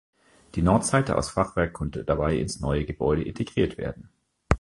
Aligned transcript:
Die 0.55 0.63
Nordseite 0.63 1.15
aus 1.15 1.29
Fachwerk 1.29 1.73
konnte 1.73 2.03
dabei 2.03 2.35
ins 2.37 2.59
neue 2.59 2.85
Gebäude 2.85 3.21
integriert 3.21 3.77
werden. 3.77 4.09